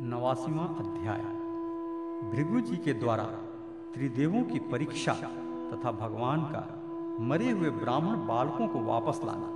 नवासीवा 0.00 0.64
अध्याय। 0.64 1.20
भृगु 2.30 2.60
जी 2.60 2.76
के 2.76 2.92
द्वारा 2.92 3.24
त्रिदेवों 3.94 4.42
की 4.42 4.58
परीक्षा 4.58 5.12
तथा 5.72 5.92
भगवान 5.92 6.40
का 6.40 6.60
मरे 7.20 7.50
हुए 7.50 7.70
ब्राह्मण 7.70 8.26
बालकों 8.26 8.68
को 8.68 8.78
वापस 8.80 9.20
लाना। 9.24 9.48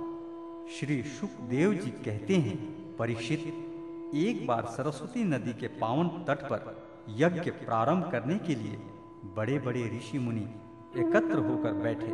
श्री 0.69 1.03
सुखदेव 1.03 1.73
जी 1.73 1.91
कहते 1.91 2.35
हैं, 2.35 2.57
परीक्षित, 2.95 3.39
एक 4.15 4.47
बार 4.47 4.65
सरस्वती 4.65 5.23
नदी 5.23 5.53
के 5.53 5.67
पावन 5.67 6.07
तट 6.07 6.43
पर 6.49 6.87
यज्ञ 7.09 7.51
प्रारंभ 7.51 8.11
करने 8.11 8.37
के 8.37 8.55
लिए 8.55 8.77
बड़े 9.37 9.59
बड़े 9.59 9.97
ऋषि 9.97 10.19
मुनि 10.19 10.45
एकत्र 10.97 11.39
होकर 11.39 11.73
बैठे। 11.73 12.11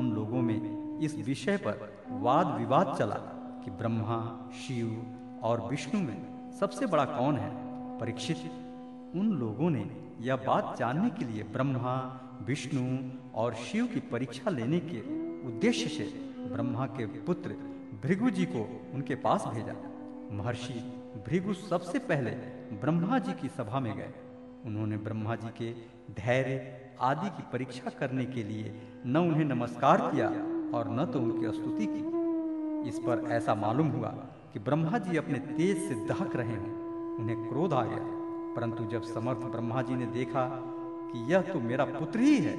उन 0.00 0.12
लोगों 0.14 0.42
में 0.42 0.98
इस 0.98 1.26
विषय 1.26 1.56
पर 1.56 2.04
वाद 2.10 2.58
विवाद 2.58 2.96
चला 2.98 3.16
कि 3.64 3.70
ब्रह्मा, 3.70 4.50
शिव 4.66 5.06
और 5.42 5.68
विष्णु 5.70 6.00
में 6.00 6.50
सबसे 6.60 6.86
बड़ा 6.86 7.04
कौन 7.04 7.36
है? 7.36 7.65
परीक्षित। 8.00 8.36
उन 9.16 9.36
लोगों 9.40 9.70
ने 9.70 9.90
यह 10.20 10.36
बात 10.36 10.76
जानने 10.78 11.10
के 11.10 11.24
लिए 11.24 11.42
ब्रह्मा, 11.42 12.20
विष्णु 12.46 13.10
और 13.34 13.54
शिव 13.54 13.86
की 13.86 14.00
परीक्षा 14.00 14.50
लेने 14.50 14.80
के 14.80 15.00
उद्देश्य 15.48 15.88
से 15.88 16.04
ब्रह्मा 16.52 16.86
के 16.86 17.06
पुत्र 17.06 17.56
भृगु 18.02 18.30
जी 18.30 18.44
को 18.44 18.92
उनके 18.94 19.14
पास 19.14 19.44
भेजा। 19.54 19.74
महर्षि 20.32 20.74
भृगु 21.26 21.54
सबसे 21.54 21.98
पहले 21.98 22.30
ब्रह्मा 22.76 23.18
जी 23.18 23.32
की 23.32 23.48
सभा 23.48 23.80
में 23.80 23.96
गए। 23.96 24.12
उन्होंने 24.64 24.96
ब्रह्मा 24.96 25.36
जी 25.36 25.48
के 25.48 25.72
धैर्य 26.12 26.82
आदि 27.00 27.28
की 27.28 27.42
परीक्षा 27.52 27.90
करने 27.90 28.24
के 28.24 28.42
लिए 28.42 28.74
न 29.06 29.16
उन्हें 29.16 29.44
नमस्कार 29.44 30.00
किया 30.00 30.28
और 30.78 30.88
न 30.90 31.04
तो 31.06 31.20
उनकी 31.20 31.58
स्तुति 31.58 31.86
की। 31.86 32.88
इस 32.88 32.98
पर 32.98 33.24
ऐसा 33.30 33.54
मालूम 33.54 33.88
हुआ 33.88 34.08
कि 34.52 34.58
ब्रह्मा 34.58 34.98
जी 34.98 35.16
अपने 35.16 35.38
तेज 35.38 35.78
से 35.78 35.94
दहक 36.06 36.36
रहे 36.36 36.52
हैं। 36.52 36.85
उन्हें 37.18 37.48
क्रोध 37.48 37.72
आ 37.72 37.82
गया 37.84 38.04
परंतु 38.56 38.84
जब 38.84 39.02
समर्थ 39.04 39.44
ब्रह्मा 39.52 39.82
जी 39.82 39.94
ने 39.94 40.06
देखा 40.12 40.46
कि 41.10 41.18
यह 41.32 41.40
तो 41.42 41.60
मेरा 41.60 41.84
पुत्र 41.84 42.20
ही 42.20 42.36
है, 42.38 42.56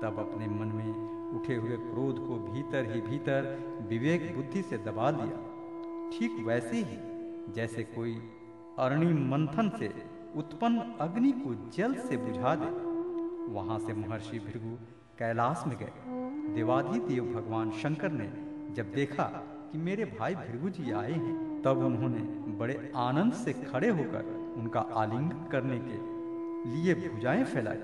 तब 0.00 0.16
अपने 0.18 0.46
मन 0.48 0.72
में 0.76 0.90
उठे 1.36 1.54
हुए 1.56 1.76
क्रोध 1.78 2.18
को 2.28 2.38
भीतर 2.44 2.90
ही 2.92 3.00
भीतर 3.00 3.46
विवेक 3.88 4.34
बुद्धि 4.36 4.62
से 4.62 4.78
दबा 4.78 5.10
दिया 5.10 5.36
ठीक 6.10 6.44
वैसे 6.46 6.76
ही, 6.78 6.98
जैसे 7.54 7.82
कोई 7.84 8.14
अरणि 8.78 9.12
मंथन 9.30 9.70
से 9.78 9.92
उत्पन्न 10.36 10.82
अग्नि 11.00 11.32
को 11.32 11.54
जल 11.76 11.94
से 12.00 12.16
बुझा 12.16 12.54
दे, 12.54 12.70
वहाँ 13.52 13.78
से 13.78 13.92
महर्षि 13.94 14.38
भृगु 14.38 14.76
कैलाश 15.18 15.64
में 15.66 15.76
गए। 15.78 15.92
देवाधिदेव 16.54 17.24
भगवान 17.34 17.70
शंकर 17.82 18.12
ने 18.12 18.30
जब 18.74 18.92
देखा 18.94 19.24
कि 19.72 19.78
मेरे 19.78 20.04
भाई 20.18 20.34
भृगु 20.34 20.70
जी 20.70 20.90
आए 20.92 21.12
हैं 21.12 21.36
तब 21.64 21.78
उन्होंने 21.78 22.18
बड़े 22.58 22.92
आनंद 22.96 23.32
से 23.32 23.52
खड़े 23.52 23.88
होकर 23.88 24.54
उनका 24.56 24.80
आलिंगन 24.80 25.48
करने 25.52 25.78
के 25.78 26.14
लिए 26.70 27.08
भुजाएँ 27.08 27.44
फैलाई। 27.44 27.76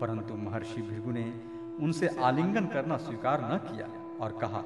परंतु 0.00 0.34
महर्षि 0.34 0.82
भृगु 0.82 1.10
ने 1.10 1.40
उनसे 1.80 2.08
आलिंगन 2.08 2.66
करना 2.66 2.96
स्वीकार 2.96 3.40
न 3.54 3.58
किया 3.58 3.86
और 4.24 4.32
कहा, 4.32 4.62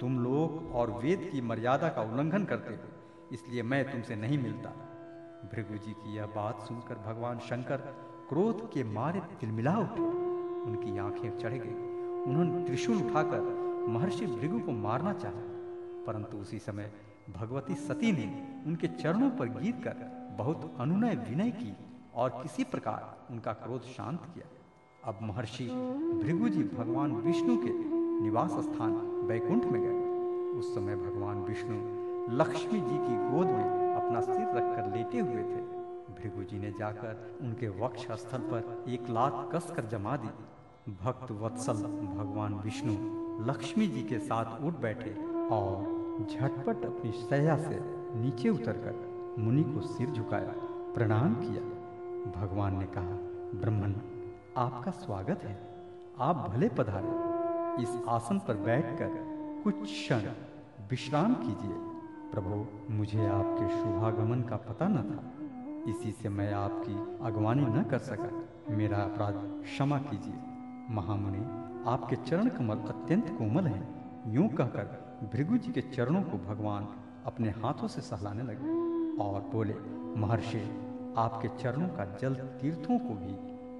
तुम 0.00 0.20
लोग 0.20 0.74
और 0.74 0.90
वेद 0.90 1.28
की 1.32 1.40
मर्यादा 1.40 1.88
का 1.88 2.02
उल्लंघन 2.02 2.44
करते 2.44 2.74
हो, 2.74 2.88
इसलिए 3.32 3.62
मैं 3.62 3.92
तुमसे 3.92 4.16
नहीं 4.16 4.38
मिलता। 4.38 4.68
भृगु 5.54 5.74
जी 5.74 5.92
की 5.92 6.16
यह 6.16 6.26
बात 6.26 6.60
सुनकर 6.60 6.94
भगवान 6.94 7.38
शंकर 7.38 7.76
क्रोध 8.28 8.72
के 8.72 8.84
मारे 8.84 9.20
तिलमिला 9.40 9.78
उठे। 9.78 10.02
उनकी 10.66 10.98
आँखें 10.98 11.38
चढ़ 11.38 11.52
गई। 11.52 11.74
उन्होंने 12.24 12.64
त्रिशूल 12.64 12.96
उठाकर 12.96 13.40
महर्षि 13.88 14.26
भृगु 14.26 14.58
को 14.58 14.72
मारना 14.72 15.12
चाहा। 15.12 15.42
परंतु 16.06 16.36
उसी 16.36 16.58
समय 16.58 16.92
भगवती 17.30 17.74
सती 17.74 18.12
ने 18.12 18.26
उनके 18.66 18.86
चरणों 18.88 19.30
पर 19.30 19.48
गिर 19.48 19.72
कर 19.72 20.04
बहुत 20.38 20.76
अनुनय 20.80 21.14
विनय 21.28 21.50
की 21.50 21.76
और 22.14 22.30
किसी 22.42 22.64
प्रकार 22.64 23.32
उनका 23.32 23.52
क्रोध 23.52 23.82
शांत 23.82 24.20
किया। 24.34 24.46
अब 25.04 25.18
महर्षि 25.22 25.66
भृगु 26.22 26.48
जी 26.48 26.62
भगवान 26.62 27.12
विष्णु 27.16 27.56
के 27.56 27.72
निवास 28.22 28.52
स्थान 28.64 28.94
बैकुंठ 29.28 29.64
में 29.64 29.80
गए। 29.82 30.58
उस 30.58 30.74
समय 30.74 30.96
भगवान 30.96 31.42
विष्णु 31.42 31.76
लक्ष्मी 32.36 32.80
जी 32.80 32.98
की 32.98 33.16
गोद 33.30 33.46
में 33.46 33.94
अपना 33.94 34.20
सिर 34.20 34.46
रखकर 34.56 34.94
लेटे 34.96 35.18
हुए 35.18 35.42
थे। 35.42 35.64
भृगु 36.12 36.44
जी 36.44 36.58
ने 36.58 36.70
जाकर 36.70 37.38
उनके 37.40 37.68
वक्ष 37.80 38.06
स्थल 38.22 38.48
पर 38.52 38.84
एक 38.88 39.10
लात 39.10 39.48
कसकर 39.54 39.86
जमा 39.86 40.16
दी। 40.16 40.94
भक्त 41.02 41.32
वत्सल 41.32 41.82
भगवान 42.16 42.54
विष्णु 42.54 42.94
लक्ष्मी 43.46 43.86
जी 43.86 44.02
के 44.02 44.18
साथ 44.18 44.64
उठ 44.64 44.80
बैठे 44.80 45.14
और 45.50 45.95
झटपट 46.24 46.84
अपनी 46.84 47.12
सया 47.12 47.56
से 47.56 47.80
नीचे 48.18 48.48
उतरकर 48.48 49.16
मुनि 49.38 49.62
को 49.62 49.80
सिर 49.80 50.10
झुकाया, 50.10 50.52
प्रणाम 50.94 51.34
किया। 51.34 51.62
भगवान 52.40 52.78
ने 52.78 52.86
कहा, 52.86 53.18
ब्रह्मन, 53.60 53.94
आपका 54.56 54.90
स्वागत 54.90 55.44
है। 55.44 55.74
आप 56.20 56.36
भले 56.36 56.68
पधारे। 56.68 57.36
इस 57.82 58.00
आसन 58.08 58.38
पर 58.38 58.56
बैठकर 58.56 59.08
कुछ 59.64 59.74
क्षण 59.82 60.20
विश्राम 60.90 61.34
कीजिए। 61.34 61.76
प्रभु, 62.32 62.66
मुझे 62.92 63.26
आपके 63.26 63.68
शुभागमन 63.68 64.42
का 64.42 64.56
पता 64.56 64.88
न 64.88 64.96
था। 64.96 65.32
इसी 65.90 66.12
से 66.12 66.28
मैं 66.28 66.54
आपकी 66.54 67.24
अगवानी 67.26 67.66
न 67.66 67.82
कर 67.82 67.98
सका। 67.98 68.42
मेरा 68.74 68.98
अपराध 68.98 69.34
क्षमा 69.34 69.98
कीजिए। 69.98 70.34
महामुनि, 70.90 71.44
आपके 71.90 72.16
चरण 72.16 72.48
कमल 72.48 72.76
अत्यंत 72.76 73.28
कोमल 73.28 73.66
हैं। 73.66 74.12
यूँ 74.26 74.48
कहकर 74.48 75.05
भृगु 75.24 75.56
जी 75.56 75.72
के 75.72 75.80
चरणों 75.80 76.22
को 76.22 76.38
भगवान 76.38 76.88
अपने 77.26 77.48
हाथों 77.48 77.88
से 77.88 78.00
सहलाने 78.00 78.42
लगे 78.42 78.68
और 79.24 79.40
बोले, 79.40 79.74
महर्षि, 80.20 80.58
आपके 81.16 81.48
चरणों 81.48 81.88
का 81.88 82.16
जल 82.20 82.34
तीर्थों 82.34 82.98
को 82.98 83.14
भी 83.14 83.32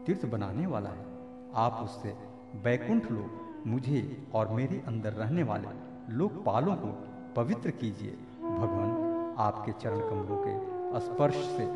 तीर्थ 0.05 0.27
बनाने 0.27 0.67
वाला 0.67 0.91
है। 0.91 1.07
आप 1.55 1.81
उससे 1.85 2.17
बैकुंठ 2.63 3.11
लोग, 3.13 3.31
मुझे 3.67 4.27
और 4.35 4.49
मेरे 4.49 4.85
अंदर 4.87 5.13
रहने 5.13 5.43
वाले 5.43 5.69
लोकपालों 6.15 6.75
को 6.75 7.09
पवित्र 7.37 7.71
कीजिए। 7.71 8.11
भगवान 8.43 9.35
आपके 9.39 9.73
चरण 9.73 10.01
कमलों 10.01 10.45
के 10.47 10.77
स्पर्श 11.01 11.35
से 11.35 11.67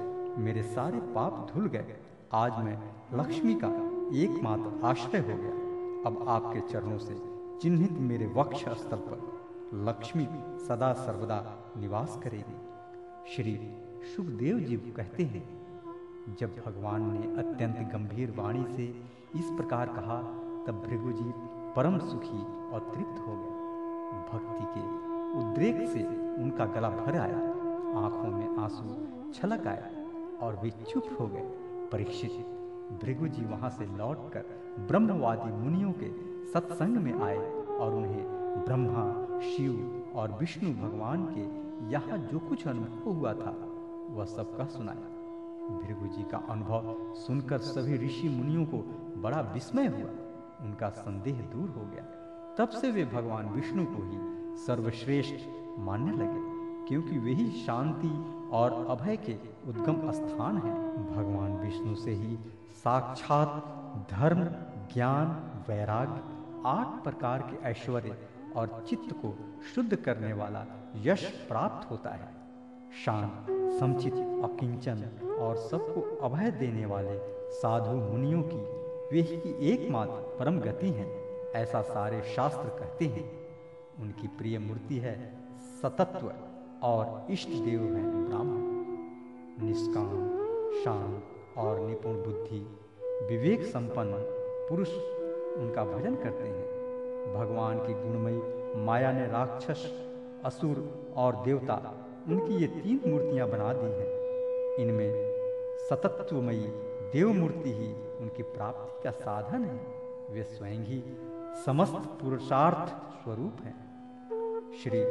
मेरे 0.40 0.62
सारे 0.62 1.00
पाप 1.00 1.50
धुल 1.54 1.66
गए। 1.66 1.96
आज 2.32 2.52
मैं 2.52 2.78
लक्ष्मी 3.14 3.54
का 3.54 3.68
एकमात्र 4.18 4.86
आश्रय 4.86 5.18
हो 5.18 5.36
गया। 5.36 5.60
अब 6.06 6.28
आपके 6.28 6.60
चरणों 6.60 6.98
से 6.98 7.22
चिन्हित 7.62 7.92
मेरे 7.92 8.26
वक्ष 8.26 8.64
स्थल 8.64 8.96
पर 8.96 9.39
लक्ष्मी 9.74 10.28
सदा 10.68 10.92
सर्वदा 10.92 11.58
निवास 11.76 12.20
करेगी। 12.24 12.56
श्री 13.34 13.74
सुखदेव 14.16 14.58
जी 14.58 14.76
कहते 14.76 15.22
हैं, 15.22 15.42
जब 16.40 16.56
भगवान 16.66 17.02
ने 17.12 17.18
अत्यंत 17.18 17.76
गंभीर 17.92 18.30
वाणी 18.30 18.64
से 18.76 18.84
इस 19.38 19.50
प्रकार 19.50 19.86
कहा, 19.86 20.16
तब 20.66 20.82
भृगु 20.86 21.12
जी 21.12 21.32
परम 21.76 21.98
सुखी 21.98 22.70
और 22.70 22.90
तृप्त 22.94 23.22
हो 23.26 23.36
गए। 23.36 23.60
भक्ति 24.32 24.64
के 24.64 24.80
उद्रेक 25.38 25.88
से 25.88 26.04
उनका 26.42 26.64
गला 26.64 26.90
भर 26.90 27.18
आया, 27.18 27.38
आँखों 28.04 28.30
में 28.30 28.58
आँसू 28.58 29.32
छलक 29.32 29.66
आया 29.66 29.90
और 30.46 30.60
वे 30.62 30.70
चुप 30.70 31.16
हो 31.20 31.26
गए। 31.26 31.44
परीक्षित 31.92 32.30
भृगु 33.04 33.28
जी 33.28 33.44
वहाँ 33.44 33.70
से 33.70 33.86
लौटकर 33.86 34.44
ब्रह्मवादी 34.78 35.52
मुनियों 35.52 35.92
के 35.92 36.10
सत्संग 36.52 36.96
में 36.96 37.20
आए 37.20 37.38
और 37.66 37.94
उन्हें 37.94 38.39
ब्रह्मा, 38.56 39.40
शिव 39.40 40.02
और 40.14 40.32
विष्णु 40.32 40.70
भगवान 40.70 41.24
के 41.24 41.60
यहाँ 41.90 42.18
जो 42.18 42.38
कुछ 42.38 42.68
अनुभव 42.68 43.10
हुआ 43.10 43.32
था, 43.32 43.56
वह 44.10 44.24
सबका 44.24 44.64
सुनाया। 44.64 45.20
भृगु 45.78 46.06
जी 46.06 46.22
का 46.22 46.38
अनुभव 46.38 46.96
सुनकर 47.14 47.58
सभी 47.58 48.06
ऋषि 48.06 48.28
मुनियों 48.28 48.64
को 48.64 48.78
बड़ा 49.20 49.40
विस्मय 49.40 49.86
हुआ। 49.86 50.10
उनका 50.66 50.88
संदेह 50.88 51.40
दूर 51.40 51.68
हो 51.68 51.80
गया। 51.80 52.02
तब 52.58 52.68
से 52.68 52.90
वे 52.90 53.04
भगवान 53.04 53.48
विष्णु 53.48 53.84
को 53.84 54.02
ही 54.02 54.18
सर्वश्रेष्ठ 54.56 55.34
मानने 55.78 56.12
लगे, 56.12 56.50
क्योंकि 56.88 57.18
वे 57.18 57.32
ही 57.32 57.50
शांति 57.50 58.40
और 58.50 58.86
अभय 58.90 59.16
के 59.16 59.36
उद्गम 59.68 60.10
स्थान 60.10 60.58
है। 60.58 61.06
भगवान 61.14 61.56
विष्णु 61.56 61.94
से 61.94 62.10
ही 62.10 62.38
साक्षात 62.84 63.64
धर्म, 64.10 64.44
ज्ञान, 64.94 65.26
वैराग्य 65.68 66.20
आठ 66.66 67.04
प्रकार 67.04 67.42
के 67.42 67.56
ऐश्वर्य 67.56 68.29
और 68.56 68.84
चित्त 68.88 69.12
को 69.12 69.38
शुद्ध 69.74 69.96
करने 69.96 70.32
वाला 70.32 70.66
यश 70.96 71.24
प्राप्त 71.48 71.90
होता 71.90 72.10
है। 72.10 72.28
शांत, 73.04 73.46
समचित 73.80 74.14
अकिंचन 74.14 75.04
और 75.40 75.56
सबको 75.56 76.16
अभय 76.16 76.50
देने 76.50 76.86
वाले 76.86 77.18
साधु 77.50 77.96
मुनियों 77.96 78.42
की, 78.42 78.80
वे 79.12 79.20
ही 79.22 79.70
एकमात्र 79.70 80.36
परम 80.38 80.60
गति 80.60 80.90
है, 80.90 81.24
ऐसा 81.54 81.82
सारे 81.82 82.22
शास्त्र 82.22 82.68
कहते 82.68 83.04
हैं। 83.04 83.40
उनकी 84.00 84.26
प्रिय 84.28 84.58
मूर्ति 84.58 84.98
है 84.98 85.34
सतत्व 85.82 86.32
और 86.82 87.26
इष्ट 87.30 87.48
देव 87.48 87.82
है 87.82 88.28
ब्राह्मण। 88.28 88.70
निष्काम, 89.66 90.28
शांत 90.84 91.24
और 91.58 91.80
निपुण 91.80 92.12
बुद्धि, 92.12 92.78
विवेक 93.26 93.62
संपन्न 93.62 94.12
पुरुष 94.68 94.88
उनका 95.56 95.84
भजन 95.84 96.14
करते 96.14 96.48
हैं। 96.48 96.69
भगवान 97.26 97.78
की 97.78 97.92
गुणमयी 97.92 98.40
माया 98.80 99.12
ने 99.12 99.26
राक्षस, 99.26 100.06
असुर 100.44 101.08
और 101.16 101.42
देवता, 101.44 102.06
उनकी 102.28 102.54
ये 102.54 102.66
तीन 102.66 103.10
मूर्तियाँ 103.10 103.48
बना 103.48 103.72
दी 103.72 103.86
हैं। 103.86 104.20
इनमें 104.76 105.12
सतत्वमयी 105.90 106.66
देव 107.12 107.32
मूर्ति 107.32 107.72
ही 107.72 108.16
उनकी 108.20 108.42
प्राप्ति 108.42 109.02
का 109.04 109.10
साधन 109.10 109.64
है। 109.64 109.80
वे 110.30 110.42
स्वयं 110.42 110.78
ही 110.78 111.02
समस्त 111.66 111.94
पुरुषार्थ 111.94 112.88
स्वरूप 113.22 113.56
हैं। 113.62 113.90
श्री 114.82 115.02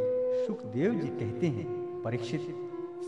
सुखदेव 0.46 0.94
जी 0.94 1.08
कहते 1.08 1.48
हैं, 1.48 2.02
परीक्षित, 2.02 2.56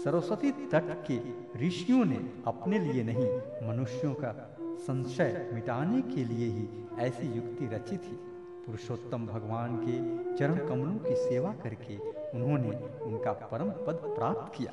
सरस्वती 0.04 0.52
तट 0.52 1.06
के 1.12 1.20
ऋषियों 1.68 2.06
ने 2.06 2.30
अपने 2.48 2.80
लिए 2.80 3.04
नहीं, 3.04 3.28
मनुष्यों 3.70 4.14
का 4.14 4.58
संशय 4.62 5.50
मिटाने 5.54 6.02
के 6.02 6.26
लिए 6.26 6.48
ही 6.48 6.88
ऐसी 7.00 7.28
युक्ति 7.28 7.66
रची 7.66 7.98
थी। 7.98 8.31
पुरुषोत्तम 8.66 9.28
भगवान 9.28 9.78
के 9.78 9.96
चरण 10.38 10.68
कमलों 10.68 10.98
की 10.98 11.16
सेवा 11.16 11.54
करके 11.54 11.98
उन्होंने 12.32 13.00
उनका 13.02 13.32
परम 13.32 13.70
पद 13.70 14.00
प्राप्त 14.04 14.58
किया। 14.58 14.72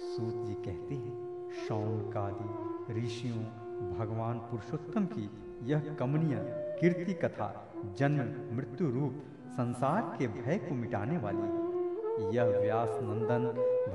सूत 0.00 0.46
जी 0.46 0.54
कहते 0.54 0.94
हैं 0.94 1.30
शौन 1.68 2.00
कादि 2.00 3.00
ऋषियों, 3.00 3.44
भगवान 3.98 4.38
पुरुषोत्तम 4.38 5.06
की 5.06 5.30
यह 5.62 5.96
कमनीय 5.98 6.36
कीर्ति 6.80 7.14
कथा 7.14 7.74
जन्म, 7.98 8.56
मृत्यु 8.56 8.90
रूप, 8.90 9.22
संसार 9.48 10.16
के 10.18 10.26
भय 10.26 10.58
को 10.58 10.74
मिटाने 10.74 11.18
वाली। 11.18 11.38
है 11.38 11.70
यह 12.34 12.44
व्यास 12.44 12.88
नंदन 12.92 13.46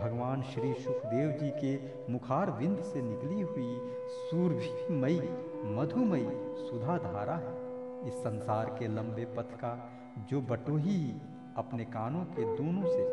भगवान 0.01 0.41
श्री 0.41 0.73
सुखदेव 0.73 1.31
जी 1.31 1.49
के 1.49 1.79
मुखार 2.13 2.51
विंद 2.51 2.79
से 2.79 3.01
निकली 3.01 3.41
हुई 3.41 3.79
सूरभिमयी, 4.07 5.29
मधुमयी 5.75 6.29
सुधा 6.69 6.97
धारा 6.97 7.35
है। 7.35 7.64
इस 8.07 8.13
संसार 8.13 8.75
के 8.79 8.87
लंबे 8.87 9.25
पथ 9.25 9.55
का, 9.55 9.91
जो 10.29 10.41
बटोही 10.41 11.15
अपने 11.57 11.85
कानों 11.85 12.23
के 12.25 12.43
दोनों 12.55 12.83
से 12.83 13.03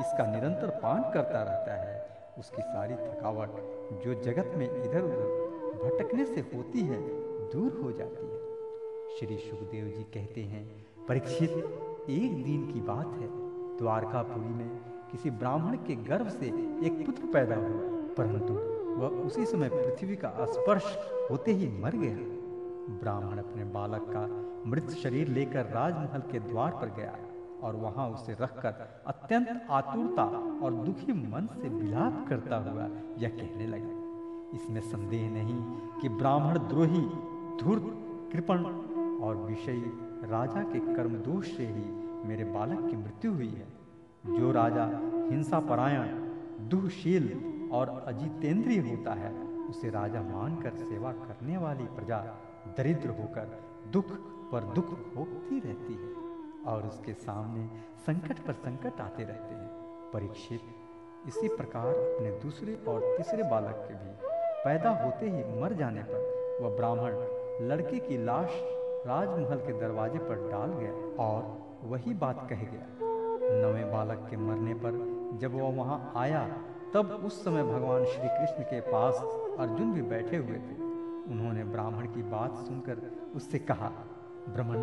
इसका 0.00 0.26
निरंतर 0.32 0.70
पान 0.82 1.02
करता 1.02 1.42
रहता 1.42 1.74
है, 1.74 2.16
उसकी 2.38 2.62
सारी 2.62 2.94
थकावट 2.94 4.02
जो 4.04 4.14
जगत 4.22 4.52
में 4.56 4.66
इधर 4.66 5.00
उधर 5.00 5.42
भटकने 5.84 6.24
से 6.24 6.40
होती 6.40 6.80
है, 6.80 7.00
दूर 7.50 7.80
हो 7.84 7.92
जाती 7.92 8.26
है। 8.26 8.42
श्री 9.18 9.36
सुखदेव 9.36 9.86
जी 9.86 10.02
कहते 10.14 10.40
हैं, 10.40 10.84
परीक्षित, 11.08 11.50
एक 12.10 12.44
दिन 12.44 12.72
की 12.72 12.80
बात 12.80 13.06
है। 13.06 13.28
द्वारकापुरी 13.78 14.54
में 14.54 14.68
किसी 15.10 15.30
ब्राह्मण 15.30 15.76
के 15.76 15.94
गर्भ 15.94 16.28
से 16.28 16.46
एक 16.86 17.02
पुत्र 17.06 17.32
पैदा 17.32 17.56
हुआ, 17.56 18.14
परंतु 18.14 18.54
वह 18.94 19.22
उसी 19.26 19.46
समय 19.46 19.68
पृथ्वी 19.68 20.16
का 20.16 20.32
स्पर्श 20.44 20.96
होते 21.30 21.52
ही 21.52 21.68
मर 21.68 21.96
गया। 21.96 22.43
ब्राह्मण 22.90 23.38
अपने 23.38 23.64
बालक 23.64 24.06
का 24.08 24.44
मृत 24.70 24.90
शरीर 24.90 25.28
लेकर 25.28 25.66
राजमहल 25.66 26.20
के 26.20 26.40
द्वार 26.40 26.70
पर 26.70 26.94
गया 26.96 27.16
और 27.62 27.76
वहाँ 27.76 28.10
उसे 28.10 28.32
रखकर 28.32 29.02
अत्यंत 29.06 29.66
आतुरता 29.70 30.24
और 30.64 30.74
दुखी 30.74 31.12
मन 31.12 31.48
से 31.62 31.68
विलाप 31.68 32.26
करता 32.28 32.56
हुआ 32.56 32.88
यह 33.18 33.28
कहने 33.28 33.66
लगा। 33.66 34.04
इसमें 34.56 34.80
संदेह 34.80 35.30
नहीं 35.30 35.58
कि 36.00 36.08
ब्राह्मण 36.08 36.58
द्रोही, 36.58 37.00
धूर्त, 37.62 37.84
कृपण 38.32 38.64
और 39.20 39.36
विषयी 39.36 39.82
राजा 40.30 40.62
के 40.62 40.94
कर्म 40.94 41.14
दोष 41.14 41.56
से 41.56 41.66
ही 41.66 42.04
मेरे 42.28 42.44
बालक 42.44 42.90
की 42.90 42.96
मृत्यु 42.96 43.32
हुई 43.32 43.48
है। 43.48 43.84
जो 44.38 44.52
राजा 44.52 44.84
हिंसा 45.30 45.60
परायण 45.60 46.06
दुहशील 46.68 47.44
और 47.72 48.04
अजितेंद्रीय 48.08 48.78
होता 48.78 49.14
है 49.14 49.43
उसे 49.70 49.90
राजा 49.90 50.20
मानकर 50.22 50.74
सेवा 50.76 51.12
करने 51.12 51.56
वाली 51.56 51.84
प्रजा 51.96 52.18
दरिद्र 52.76 53.10
होकर 53.10 53.58
दुख 53.92 54.10
पर 54.52 54.64
दुख 54.74 54.90
भोगती 55.14 55.58
रहती 55.60 55.94
है 55.94 56.12
और 56.72 56.86
उसके 56.86 57.12
सामने 57.14 57.66
संकट 58.06 58.38
पर 58.46 58.52
संकट 58.52 59.00
आते 59.00 59.24
रहते 59.24 59.54
हैं। 59.54 59.68
परीक्षित, 60.12 60.60
इसी 61.26 61.48
प्रकार 61.48 61.86
अपने 61.86 62.30
दूसरे 62.40 62.74
और 62.88 63.00
तीसरे 63.16 63.42
बालक 63.42 63.84
के 63.88 63.94
भी 63.94 64.12
पैदा 64.64 64.90
होते 65.04 65.30
ही 65.30 65.60
मर 65.60 65.72
जाने 65.72 66.02
पर 66.02 66.58
वह 66.62 66.76
ब्राह्मण 66.76 67.66
लड़के 67.68 67.98
की 67.98 68.24
लाश 68.24 68.60
राजमहल 69.06 69.58
के 69.58 69.78
दरवाजे 69.80 70.18
पर 70.18 70.48
डाल 70.50 70.72
गया 70.72 71.24
और 71.24 71.88
वही 71.88 72.14
बात 72.14 72.46
कह 72.50 72.62
गया। 72.62 72.86
नवे 73.62 73.84
बालक 73.84 74.26
के 74.30 74.36
मरने 74.36 74.74
पर 74.74 74.92
जब 75.40 75.54
वह 75.54 75.74
वहाँ 75.74 76.12
आया, 76.16 76.46
तब 76.94 77.10
उस 77.24 77.44
समय 77.44 77.62
भगवान 77.62 78.04
श्री 78.04 78.28
कृष्ण 78.28 78.62
के 78.62 78.80
पास 78.80 79.14
अर्जुन 79.58 79.92
भी 79.92 80.02
बैठे 80.02 80.36
हुए 80.36 80.56
थे। 80.56 80.82
उन्होंने 81.32 81.64
ब्राह्मण 81.64 82.06
की 82.06 82.22
बात 82.22 82.54
सुनकर 82.56 82.96
उससे 83.34 83.58
कहा 83.58 83.88
ब्रह्मण 84.48 84.78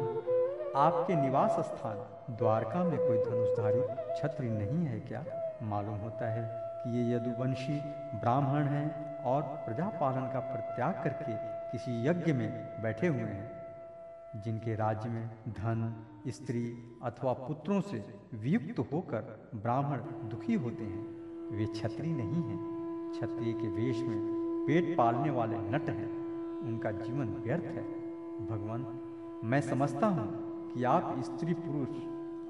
आपके 0.75 1.15
निवास 1.15 1.51
स्थान 1.51 1.97
द्वारका 2.35 2.83
में 2.83 2.97
कोई 2.97 3.17
धनुषधारी 3.17 3.81
छत्री 4.21 4.49
नहीं 4.49 4.85
है 4.85 4.99
क्या? 4.99 5.25
मालूम 5.63 5.95
होता 5.95 6.29
है 6.29 6.61
कि 6.83 6.97
ये 6.97 7.15
यदुवंशी 7.15 7.79
ब्राह्मण 8.19 8.63
हैं 8.63 9.23
और 9.23 9.41
प्रजा 9.41 9.85
पालन 9.85 10.21
का 10.21 10.39
परित्याग 10.39 10.93
करके 10.93 11.33
किसी 11.71 12.07
यज्ञ 12.07 12.33
में 12.33 12.81
बैठे 12.81 13.07
हुए 13.07 13.19
हैं, 13.19 13.51
जिनके 14.41 14.75
राज्य 14.75 15.09
में 15.09 15.29
धन, 15.49 16.07
स्त्री 16.27 16.77
अथवा 17.03 17.33
पुत्रों 17.33 17.81
से 17.81 18.05
वियुक्त 18.33 18.79
होकर 18.93 19.49
ब्राह्मण 19.55 19.97
दुखी 20.29 20.53
होते 20.53 20.83
हैं। 20.83 21.05
वे 21.51 21.65
छत्री 21.65 22.13
नहीं 22.13 22.43
हैं। 22.43 22.81
क्षत्रिय 23.11 23.53
के 23.53 23.67
वेश 23.67 23.97
में 23.97 24.40
पेट 24.67 24.95
पालने 24.97 25.29
वाले 25.29 25.57
नट 25.71 25.89
हैं। 25.89 26.09
उनका 26.61 26.91
जीवन 26.91 27.27
व्यर्थ 27.43 27.63
है। 27.65 27.83
भगवान, 28.47 28.85
मैं 29.43 29.61
समझता 29.61 30.07
हूँ 30.07 30.27
कि 30.73 30.83
आप 30.83 31.15
स्त्री 31.19 31.53
पुरुष 31.53 32.01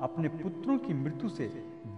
अपने 0.01 0.27
पुत्रों 0.29 0.77
की 0.77 0.93
मृत्यु 0.93 1.29
से 1.29 1.47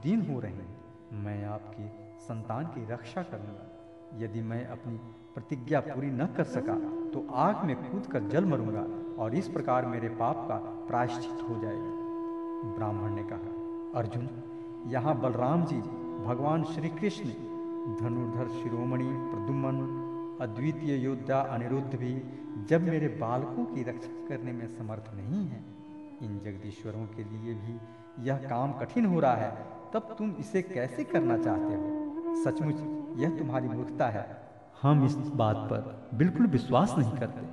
दीन 0.04 0.22
हो 0.22 0.40
रहे 0.40 0.52
हैं। 0.52 1.24
मैं 1.24 1.44
आपकी 1.46 1.90
संतान 2.20 2.66
की 2.66 2.86
रक्षा 2.86 3.22
करूँगा। 3.24 3.70
यदि 4.18 4.42
मैं 4.42 4.66
अपनी 4.68 4.98
प्रतिज्ञा 5.34 5.80
पूरी 5.80 6.10
न 6.12 6.26
कर 6.28 6.44
सका 6.44 6.76
तो 7.12 7.26
आग 7.34 7.64
में 7.66 7.76
कूद 7.76 8.06
कर 8.06 8.24
जल 8.24 8.46
मरूँगा 8.46 8.86
और 9.24 9.36
इस 9.36 9.48
प्रकार 9.48 9.86
मेरे 9.86 10.10
पाप 10.10 10.46
का 10.50 10.56
प्रायश्चित 10.88 11.50
हो 11.50 11.60
जाएगा। 11.62 11.92
ब्राह्मण 12.76 13.16
ने 13.16 13.24
कहा, 13.24 14.00
अर्जुन, 14.00 14.30
यहाँ 14.88 15.20
बलराम 15.20 15.66
जी, 15.66 15.80
भगवान 16.26 16.64
श्री 16.64 16.90
कृष्ण 16.90 17.30
धनुर्धर 17.96 18.48
शिरोमणि 18.48 19.06
प्रदुमन 19.06 19.82
अद्वितीय 20.42 20.96
योद्धा 20.96 21.40
अनिरुद्ध 21.40 21.96
भी 21.96 22.24
जब 22.66 22.82
मेरे 22.82 23.08
बालकों 23.08 23.66
की 23.66 23.84
रक्षा 23.84 24.28
करने 24.30 24.52
में 24.52 24.68
समर्थ 24.68 25.12
नहीं 25.16 25.48
है, 25.48 25.64
इन 26.24 26.40
जगदीश्वरों 26.40 27.06
के 27.06 27.24
लिए 27.24 27.54
भी 27.54 27.80
यह 28.30 28.38
काम 28.38 28.74
कठिन 28.74 29.06
हो 29.06 29.20
रहा 29.20 29.36
है, 29.36 29.58
तब 29.94 30.16
तुम 30.18 30.36
इसे 30.40 30.62
कैसे 30.62 31.04
करना 31.04 31.38
चाहते 31.38 31.76
हो? 31.76 31.90
सचमुच, 32.44 32.76
यह 33.20 33.30
तुम्हारी 33.40 33.68
मूर्खता 33.68 34.08
है। 34.08 34.44
हम 34.82 35.06
इस 35.06 35.16
बात 35.16 35.56
पर 35.56 36.10
बिल्कुल 36.14 36.48
विश्वास 36.48 36.96
नहीं 36.98 37.12
करते। 37.12 37.46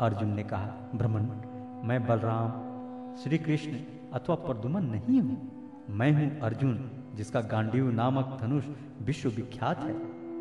अर्जुन 0.00 0.28
ने 0.28 0.42
कहा, 0.42 0.66
ब्रह्मण, 0.94 1.22
मैं 1.88 2.06
बलराम 2.06 2.50
श्री 3.16 3.38
कृष्ण 3.38 3.72
अथवा 4.12 4.36
प्रदुमन 4.36 4.84
नहीं 4.84 5.20
हूँ। 5.20 5.52
मैं 5.90 6.12
हूँ 6.12 6.40
अर्जुन, 6.40 6.90
जिसका 7.14 7.40
गांडीव 7.40 7.90
नामक 7.90 8.38
धनुष 8.40 8.64
विश्वविख्यात 9.02 9.78
है, 9.78 9.92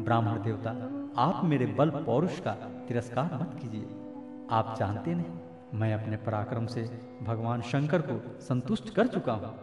ब्राह्मण 0.03 0.43
देवता। 0.43 1.02
आप 1.17 1.41
मेरे 1.46 1.65
बल 1.65 1.89
पौरुष 1.89 2.39
का 2.39 2.51
तिरस्कार 2.88 3.34
मत 3.34 3.60
कीजिए। 3.62 3.86
आप 4.51 4.75
जानते 4.79 5.13
नहीं, 5.13 5.34
मैं 5.74 5.93
अपने 5.93 6.17
पराक्रम 6.17 6.65
से 6.65 6.82
भगवान 7.24 7.62
शंकर 7.62 8.01
को 8.01 8.39
संतुष्ट 8.39 8.89
कर 8.89 9.08
चुका 9.08 9.34
हूँ। 9.34 9.53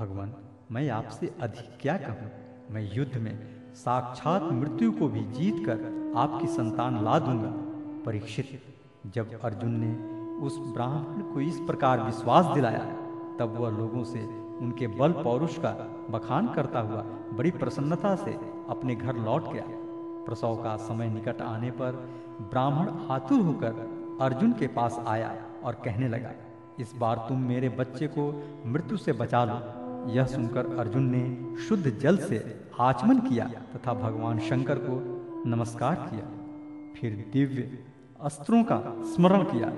भगवान, 0.00 0.34
मैं 0.72 0.88
आपसे 0.90 1.34
अधिक 1.42 1.78
क्या 1.80 1.96
कहूँ? 1.96 2.30
मैं 2.70 2.82
युद्ध 2.94 3.16
में 3.16 3.38
साक्षात 3.74 4.42
मृत्यु 4.42 4.92
को 4.92 5.08
भी 5.08 5.24
जीत 5.24 5.64
कर 5.66 6.12
आपकी 6.16 6.46
संतान 6.46 7.04
ला 7.04 7.18
दूँगा। 7.18 7.52
परीक्षित, 8.04 8.62
जब 9.06 9.40
अर्जुन 9.40 9.80
ने 9.84 9.94
उस 10.46 10.58
ब्राह्मण 10.58 11.22
को 11.22 11.40
इस 11.40 11.58
प्रकार 11.60 12.02
विश्वास 12.02 12.46
दिलाया, 12.46 12.84
तब 13.40 13.56
वह 13.58 13.70
लोगों 13.70 14.04
से 14.04 14.26
उनके 14.58 14.86
बल 14.86 15.12
पौरुष 15.12 15.58
का 15.58 15.70
बखान 16.10 16.54
करता 16.54 16.80
हुआ 16.80 17.02
बड़ी 17.32 17.50
प्रसन्नता 17.50 18.16
से 18.16 18.38
अपने 18.68 18.94
घर 18.94 19.16
लौट 19.16 19.52
गया। 19.52 19.77
प्रसव 20.28 20.54
का 20.54 20.76
समय 20.78 21.08
निकट 21.10 21.42
आने 21.42 21.70
पर 21.72 21.92
ब्राह्मण 22.50 22.88
आतुर 23.10 23.40
होकर 23.40 24.18
अर्जुन 24.20 24.52
के 24.52 24.66
पास 24.66 24.98
आया 25.06 25.34
और 25.64 25.74
कहने 25.84 26.08
लगा, 26.08 26.32
इस 26.80 26.92
बार 26.96 27.24
तुम 27.28 27.42
मेरे 27.42 27.68
बच्चे 27.78 28.06
को 28.08 28.30
मृत्यु 28.66 28.96
से 28.96 29.12
बचा 29.14 29.44
लो। 29.44 29.60
यह 30.12 30.26
सुनकर 30.26 30.66
अर्जुन 30.78 31.08
ने 31.10 31.56
शुद्ध 31.58 31.98
जल 31.98 32.16
से 32.18 32.38
आचमन 32.80 33.18
किया 33.20 33.44
तथा 33.74 33.94
भगवान 33.94 34.38
शंकर 34.40 34.78
को 34.80 34.98
नमस्कार 35.46 35.94
किया। 36.02 36.26
फिर 36.96 37.24
दिव्य 37.32 37.78
अस्त्रों 38.20 38.62
का 38.64 38.80
स्मरण 39.06 39.42
किया 39.44 39.72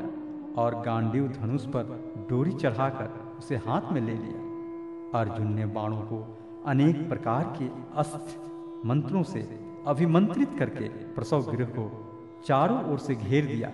और 0.62 0.74
गांडीव 0.82 1.28
धनुष 1.32 1.64
पर 1.66 1.96
डोरी 2.30 2.52
चढ़ाकर 2.52 3.08
उसे 3.38 3.56
हाथ 3.66 3.92
में 3.92 4.00
ले 4.00 4.14
लिया। 4.14 5.18
अर्जुन 5.20 5.52
ने 5.52 5.66
बाणों 5.68 6.00
को 6.02 6.18
अनेक 6.66 7.08
प्रकार 7.08 7.54
के 7.58 7.68
अस्त्र, 7.96 8.88
मंत्रों 8.88 9.22
से 9.22 9.40
अभिमंत्रित 9.86 10.50
करके 10.58 10.88
प्रसव 10.88 11.42
गृह 11.42 11.66
को 11.66 12.06
चारों 12.46 12.92
ओर 12.92 12.98
से 12.98 13.14
घेर 13.14 13.46
दिया। 13.46 13.72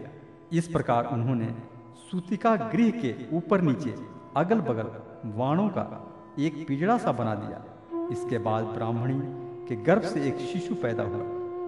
इस 0.53 0.69
प्रकार 0.69 1.07
उन्होंने 1.07 1.55
सूतिका 2.11 2.57
गृह 2.57 2.91
के 2.91 3.37
ऊपर 3.37 3.61
नीचे 3.61 3.95
अगल 4.37 4.61
बगल 4.61 4.91
वाणों 5.31 5.69
का 5.69 6.15
एक 6.39 6.69
पिजड़ा 6.69 6.99
सा 6.99 7.13
बना 7.13 7.35
दिया। 7.35 7.65
इसके 8.13 8.39
बाद 8.39 8.65
ब्राह्मणी 8.65 9.21
के 9.69 9.77
गर्भ 9.77 10.03
से 10.03 10.29
एक 10.29 10.37
शिशु 10.37 10.75
पैदा 10.75 11.03
हुआ, 11.03 11.25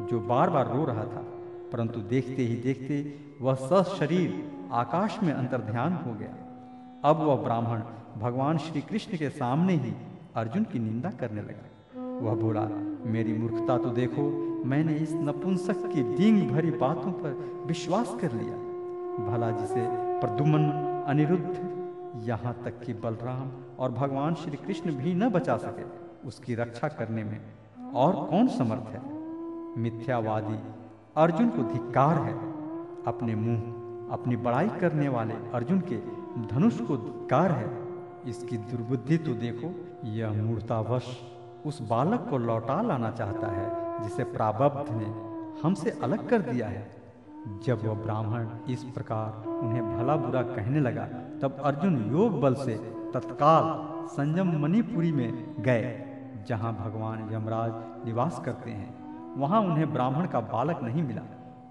जो 0.06 0.20
बार 0.20 0.50
बार 0.50 0.76
रो 0.76 0.84
रहा 0.84 1.04
था। 1.04 1.24
परंतु 1.72 2.00
देखते 2.00 2.42
ही 2.42 2.56
देखते 2.56 3.20
वह 3.40 3.54
सशरीर 3.54 4.50
आकाश 4.72 5.22
में 5.22 5.32
अंतर्ध्यान 5.32 5.92
हो 5.92 6.14
गया। 6.14 6.34
अब 7.04 7.16
वह 7.16 7.36
ब्राह्मण 7.36 7.82
भगवान 8.20 8.58
श्री 8.58 8.80
कृष्ण 8.80 9.18
के 9.18 9.30
सामने 9.30 9.72
ही 9.72 9.92
अर्जुन 10.34 10.64
की 10.64 10.78
निंदा 10.78 11.10
करने 11.10 11.42
लगा। 11.42 11.70
वह 12.22 12.34
बोला, 12.34 12.68
मेरी 13.10 13.32
मूर्खता 13.32 13.78
तो 13.78 13.90
देखो, 13.90 14.22
मैंने 14.66 14.94
इस 14.94 15.12
नपुंसक 15.12 15.86
की 15.86 16.02
डींग 16.02 16.50
भरी 16.50 16.70
बातों 16.70 17.12
पर 17.12 17.64
विश्वास 17.66 18.16
कर 18.20 18.32
लिया। 18.32 18.56
भला 19.26 19.50
जिसे 19.50 19.86
प्रदुमन 20.20 20.70
अनिरुद्ध, 21.08 21.78
यहाँ 22.28 22.62
तक 22.64 22.80
कि 22.80 22.92
बलराम 22.92 23.50
और 23.78 23.92
भगवान 23.92 24.34
श्री 24.34 24.56
कृष्ण 24.56 24.92
भी 24.92 25.14
न 25.14 25.28
बचा 25.28 25.56
सके, 25.56 25.84
उसकी 26.28 26.54
रक्षा 26.54 26.88
करने 26.88 27.24
में 27.24 27.40
और 27.94 28.26
कौन 28.30 28.48
समर्थ 28.48 28.88
है? 28.88 29.02
मिथ्यावादी 29.78 30.58
अर्जुन 31.16 31.48
को 31.48 31.62
धिक्कार 31.62 32.18
है। 32.18 32.34
अपने 33.06 33.34
मुँह, 33.34 33.60
अपनी 34.12 34.36
बड़ाई 34.36 34.68
करने 34.68 35.08
वाले 35.08 35.34
अर्जुन 35.54 35.80
के 35.80 35.96
धनुष 36.54 36.80
को 36.80 36.96
धिक्कार 36.96 37.52
है। 37.52 37.70
इसकी 38.26 38.56
दुर्बुद्धि 38.56 39.18
तो 39.18 39.34
देखो, 39.34 39.74
यह 40.04 40.42
मूर्तावश 40.42 41.06
उस 41.66 41.88
बालक 41.88 42.26
को 42.30 42.38
लौटा 42.38 42.82
लाना 42.82 43.10
चाहता 43.10 43.46
है, 43.46 44.02
जिसे 44.02 44.24
प्राबब्ध 44.24 44.92
ने 44.92 45.28
हमसे 45.62 45.90
अलग 45.90 46.28
कर 46.28 46.38
दिया 46.38 46.68
है। 46.68 46.98
जब 47.66 47.86
वह 47.86 47.94
ब्राह्मण 47.94 48.48
इस 48.68 48.84
प्रकार 48.84 49.48
उन्हें 49.48 49.98
भला 49.98 50.16
बुरा 50.16 50.42
कहने 50.42 50.80
लगा, 50.80 51.04
तब 51.42 51.56
अर्जुन 51.64 52.10
योग 52.12 52.40
बल 52.40 52.54
से 52.54 52.76
तत्काल 53.14 53.88
संयम 54.06 54.62
मणिपुरी 54.62 55.12
में 55.12 55.62
गए, 55.62 56.04
जहाँ 56.48 56.72
भगवान 56.72 57.30
यमराज 57.32 57.72
निवास 58.06 58.42
करते 58.44 58.70
हैं। 58.70 58.98
वहाँ 59.36 59.60
उन्हें 59.60 59.92
ब्राह्मण 59.92 60.26
का 60.26 60.40
बालक 60.40 60.80
नहीं 60.82 61.02
मिला। 61.02 61.22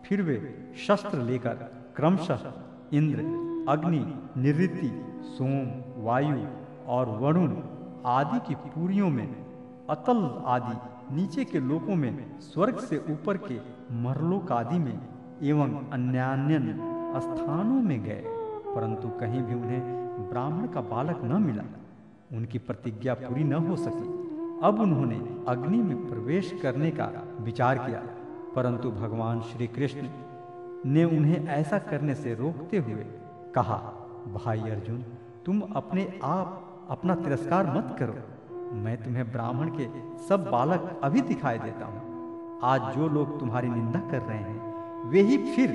फिर 0.05 0.21
वे 0.21 0.57
शस्त्र 0.87 1.17
लेकर 1.17 1.53
क्रमशः 1.95 2.39
इंद्र, 2.93 3.19
अग्नि, 3.69 4.19
निवृत्ति, 4.37 5.05
सोम, 5.21 6.03
वायु 6.03 6.47
और 6.87 7.09
वरुण 7.09 7.57
आदि 8.05 8.39
की 8.47 8.55
पूरियों 8.55 9.09
में 9.09 9.46
अतल 9.89 10.43
आदि 10.45 10.77
नीचे 11.15 11.45
के 11.45 11.59
लोकों 11.59 11.95
में, 11.95 12.39
स्वर्ग 12.39 12.77
से 12.77 13.05
ऊपर 13.09 13.37
के 13.37 13.59
मरलोक 13.91 14.51
आदि 14.51 14.79
में 14.79 14.99
एवं 15.43 15.89
अन्यान्य 15.89 16.59
स्थानों 17.19 17.81
में 17.81 18.03
गए। 18.03 18.23
परंतु 18.75 19.09
कहीं 19.09 19.41
भी 19.41 19.53
उन्हें 19.53 20.07
ब्राह्मण 20.29 20.67
का 20.67 20.81
बालक 20.81 21.21
न 21.23 21.43
मिला। 21.43 21.63
उनकी 22.37 22.57
प्रतिज्ञा 22.57 23.13
पूरी 23.13 23.43
न 23.43 23.53
हो 23.53 23.75
सकी। 23.75 24.27
अब 24.63 24.79
उन्होंने 24.79 25.45
अग्नि 25.47 25.77
में 25.77 26.09
प्रवेश 26.09 26.59
करने 26.61 26.91
का 26.91 27.23
विचार 27.39 27.77
किया। 27.77 28.03
परंतु 28.55 28.91
भगवान 28.91 29.41
श्री 29.41 29.67
कृष्ण 29.67 30.09
ने 30.85 31.03
उन्हें 31.03 31.47
ऐसा 31.47 31.79
करने 31.79 32.15
से 32.15 32.35
रोकते 32.35 32.77
हुए 32.77 33.05
कहा, 33.55 33.77
भाई 34.33 34.59
अर्जुन, 34.59 35.05
तुम 35.45 35.61
अपने 35.61 36.19
आप 36.23 36.63
अपना 36.89 37.15
तिरस्कार 37.15 37.65
मत 37.77 37.95
करो। 37.99 38.15
मैं 38.73 39.03
तुम्हें 39.03 39.31
ब्राह्मण 39.31 39.69
के 39.69 39.87
सब 40.27 40.49
बालक 40.51 40.99
अभी 41.03 41.21
दिखाई 41.21 41.59
देता 41.59 41.85
हूँ। 41.85 42.59
आज 42.63 42.95
जो 42.95 43.07
लोग 43.07 43.39
तुम्हारी 43.39 43.69
निंदा 43.69 43.99
कर 43.99 44.21
रहे 44.21 44.37
हैं, 44.37 45.09
वे 45.09 45.21
ही 45.21 45.37
फिर 45.55 45.71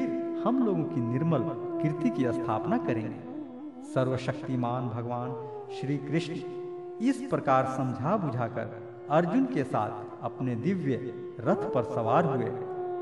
हम 0.46 0.62
लोगों 0.62 0.84
की 0.84 1.00
निर्मल 1.00 1.42
कीर्ति 1.82 2.10
की 2.10 2.32
स्थापना 2.32 2.78
करेंगे। 2.78 3.90
सर्वशक्तिमान 3.94 4.88
भगवान 4.88 5.34
श्री 5.70 5.96
कृष्ण 5.98 6.34
इस 7.00 7.22
प्रकार 7.30 7.66
समझा 7.66 8.16
बुझाकर 8.16 8.80
अर्जुन 9.10 9.44
के 9.44 9.64
साथ 9.64 10.24
अपने 10.24 10.54
दिव्य 10.56 10.96
रथ 11.40 11.72
पर 11.74 11.84
सवार 11.84 12.24
हुए 12.24 12.50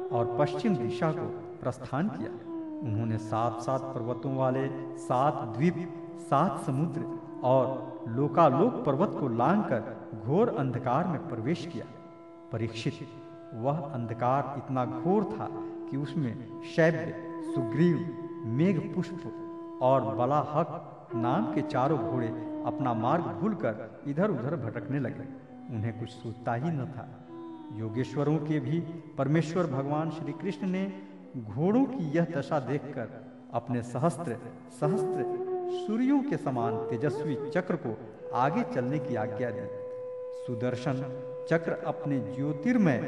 और 0.08 0.36
पश्चिम 0.40 0.76
दिशा 0.76 1.12
को 1.12 1.26
प्रस्थान 1.62 2.08
किया। 2.08 2.30
उन्होंने 2.88 3.18
सात 3.18 3.60
सात 3.60 3.80
पर्वतों 3.80 4.36
वाले 4.36 4.68
सात 4.98 5.34
द्वीप, 5.56 5.76
सात 6.20 6.62
समुद्र 6.66 7.00
और 7.44 8.00
लोकालोक 8.08 8.84
पर्वत 8.84 9.16
को 9.20 9.28
लांघकर 9.28 10.10
घोर 10.24 10.48
अंधकार 10.48 11.06
में 11.06 11.28
प्रवेश 11.28 11.66
किया। 11.66 11.84
परीक्षित, 12.52 12.92
वह 13.54 13.78
अंधकार 13.78 14.54
इतना 14.58 14.84
घोर 14.84 15.24
था 15.24 15.48
कि 15.90 15.96
उसमें 15.96 16.62
शैब्य 16.62 17.14
सुग्रीव 17.54 18.16
मेघ 18.46 18.94
पुष्प 18.94 19.22
और 19.82 20.14
बलाहक 20.14 20.86
नाम 21.14 21.54
के 21.54 21.62
चारों 21.62 21.98
घोड़े 21.98 22.28
अपना 22.66 22.94
मार्ग 22.94 23.24
भूलकर 23.24 24.00
इधर 24.06 24.30
उधर 24.30 24.56
भटकने 24.56 25.00
लगे। 25.00 25.50
उन्हें 25.74 26.00
कुछ 26.00 26.10
सूझता 26.10 26.54
ही 26.54 26.70
न 26.70 26.86
था। 26.86 27.08
योगेश्वरों 27.72 28.38
के 28.38 28.60
भी 28.60 28.80
परमेश्वर 29.18 29.66
भगवान 29.66 30.10
श्री 30.10 30.32
कृष्ण 30.32 30.66
ने 30.66 31.02
घोड़ों 31.36 31.84
की 31.84 32.10
यह 32.10 32.26
दशा 32.36 32.60
देखकर 32.60 33.08
अपने 33.54 33.82
सहस्त्र 33.82 34.36
सहस्त्र 34.80 35.49
सूर्यों 35.70 36.22
के 36.22 36.36
समान 36.36 36.76
तेजस्वी 36.88 37.34
चक्र 37.50 37.76
को 37.76 37.96
आगे 38.34 38.62
चलने 38.74 38.98
की 38.98 39.14
आज्ञा 39.14 39.50
दी। 39.50 39.66
सुदर्शन 40.46 41.02
चक्र 41.50 41.72
अपने 41.86 42.18
ज्योतिर्मय, 42.18 42.98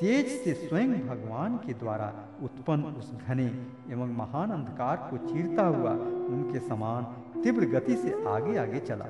तेज 0.00 0.26
से 0.44 0.54
स्वयं 0.54 0.92
भगवान 1.08 1.56
के 1.56 1.72
द्वारा 1.74 2.12
उत्पन्न 2.42 2.94
उस 2.98 3.12
घने 3.28 3.46
एवं 3.92 4.14
महान 4.16 4.50
अंधकार 4.50 4.96
को 5.10 5.16
चीरता 5.26 5.66
हुआ 5.66 5.90
उनके 5.90 6.58
समान 6.58 7.04
तीव्र 7.42 7.66
गति 7.66 7.96
से 7.96 8.12
आगे 8.28 8.56
आगे 8.58 8.80
चला। 8.80 9.08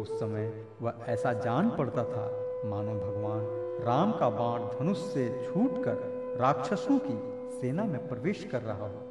उस 0.00 0.18
समय 0.20 0.52
वह 0.82 1.04
ऐसा 1.08 1.32
जान 1.32 1.70
पड़ता 1.70 2.04
था, 2.04 2.26
मानो 2.70 2.94
भगवान 2.94 3.40
राम 3.84 4.12
का 4.12 4.28
बाण 4.30 4.60
धनुष 4.68 4.98
से 5.14 5.28
छूटकर 5.44 6.36
राक्षसों 6.40 6.98
की 6.98 7.18
सेना 7.60 7.84
में 7.84 8.08
प्रवेश 8.08 8.44
कर 8.52 8.62
रहा 8.62 8.86
हो। 8.86 9.09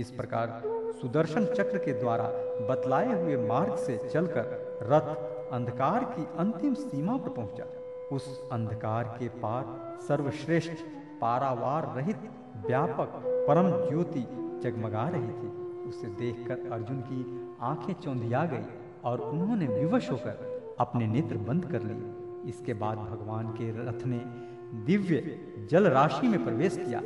इस 0.00 0.10
प्रकार 0.10 0.62
सुदर्शन 1.00 1.44
चक्र 1.46 1.78
के 1.78 1.92
द्वारा 1.92 2.24
बतलाए 2.68 3.20
हुए 3.22 3.36
मार्ग 3.36 3.74
से 3.76 3.96
चलकर 4.12 4.78
रथ 4.82 5.08
अंधकार 5.52 6.04
की 6.04 6.26
अंतिम 6.38 6.74
सीमा 6.74 7.16
पर 7.16 7.28
पहुँचा। 7.28 7.64
उस 8.12 8.48
अंधकार 8.52 9.04
के 9.18 9.28
पार 9.28 9.64
सर्वश्रेष्ठ 10.08 10.84
पारावार 11.20 11.92
रहित 11.96 12.28
व्यापक 12.66 13.12
परम 13.48 13.70
ज्योति 13.88 14.26
जगमगा 14.62 15.08
रही 15.08 15.32
थी। 15.32 15.48
उसे 15.88 16.06
देखकर 16.06 16.72
अर्जुन 16.72 17.00
की 17.00 17.24
आँखें 17.60 17.92
चौंधिया 17.94 18.44
गई 18.44 18.64
और 19.04 19.20
उन्होंने 19.20 19.66
विवश 19.66 20.10
होकर 20.10 20.76
अपने 20.80 21.06
नेत्र 21.06 21.36
बंद 21.36 21.64
कर 21.64 21.82
लिए। 21.82 22.48
इसके 22.48 22.74
बाद 22.74 22.98
भगवान 22.98 23.48
के 23.52 23.70
रथ 23.70 24.04
ने 24.06 24.20
दिव्य 24.84 25.38
जल 25.70 25.88
राशि 25.88 26.28
में 26.28 26.44
प्रवेश 26.44 26.76
किया। 26.76 27.00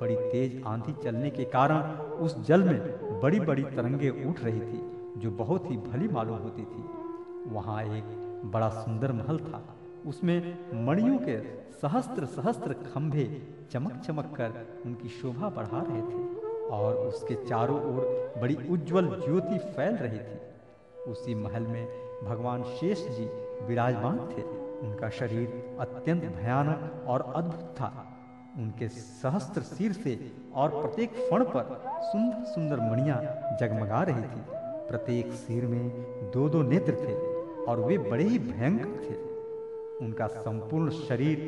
बड़ी 0.00 0.16
तेज 0.16 0.62
आंधी 0.66 0.92
चलने 1.04 1.30
के 1.30 1.44
कारण 1.44 2.00
उस 2.16 2.46
जल 2.46 2.62
में 2.62 3.20
बड़ी 3.20 3.40
बड़ी 3.40 3.62
तरंगे 3.62 4.10
उठ 4.28 4.40
रही 4.44 4.60
थी, 4.60 4.80
जो 5.16 5.30
बहुत 5.30 5.70
ही 5.70 5.76
भली 5.76 6.08
मालूम 6.08 6.38
होती 6.38 6.62
थी। 6.62 6.84
वहाँ 7.54 7.82
एक 7.84 8.04
बड़ा 8.44 8.68
सुंदर 8.68 9.12
महल 9.12 9.38
था। 9.38 9.62
उसमें 10.06 10.84
मणियों 10.86 11.18
के 11.18 11.38
सहस्त्र 11.72 12.26
सहस्त्र 12.26 12.72
खंभे 12.72 13.42
चमक 13.70 13.92
चमक 13.96 14.34
कर 14.36 14.66
उनकी 14.86 15.08
शोभा 15.08 15.48
बढ़ा 15.48 15.82
रहे 15.82 16.00
थे 16.02 16.48
और 16.68 16.94
उसके 16.96 17.34
चारों 17.34 17.78
ओर 17.94 18.32
बड़ी 18.40 18.56
उज्जवल 18.70 19.08
ज्योति 19.24 19.58
फैल 19.58 19.96
रही 19.96 20.18
थी। 20.18 21.10
उसी 21.10 21.34
महल 21.34 21.62
में 21.62 21.86
भगवान 22.24 22.62
शेष 22.62 23.06
जी 23.08 23.24
विराजमान 23.66 24.18
थे। 24.18 24.42
उनका 24.80 25.08
शरीर 25.08 25.76
अत्यंत 25.80 26.24
भयानक 26.36 27.04
और 27.08 27.32
अद्भुत 27.36 27.74
था। 27.80 28.03
उनके 28.58 28.88
सहस्त्र 28.88 29.60
सिर 29.60 29.92
से 29.92 30.32
और 30.54 30.68
प्रत्येक 30.70 31.10
फण 31.30 31.44
पर 31.44 31.80
सुंदर 32.02 32.44
सुंदर 32.44 32.80
मणियाँ 32.80 33.18
जगमगा 33.60 34.02
रही 34.02 34.22
थी। 34.22 34.42
प्रत्येक 34.88 35.32
सिर 35.32 35.66
में 35.66 35.88
दो 36.30 36.48
दो 36.48 36.62
नेत्र 36.62 36.92
थे 36.92 37.14
और 37.64 37.80
वे 37.80 37.98
बड़े 37.98 38.24
ही 38.24 38.38
भयंकर 38.38 39.00
थे। 39.04 39.14
उनका 40.04 40.26
संपूर्ण 40.26 40.90
शरीर 40.90 41.38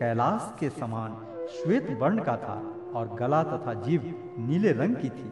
कैलाश 0.00 0.54
के 0.60 0.70
समान 0.70 1.16
श्वेत 1.48 1.90
वर्ण 2.00 2.22
का 2.22 2.36
था 2.36 2.56
और 2.94 3.14
गला 3.14 3.42
तथा 3.42 3.74
जीव 3.74 4.14
नीले 4.38 4.72
रंग 4.72 4.96
की 4.96 5.08
थी। 5.08 5.30